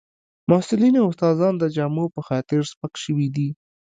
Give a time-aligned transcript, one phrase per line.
[0.49, 3.49] محصلین او استادان د جامو په خاطر سپک شوي دي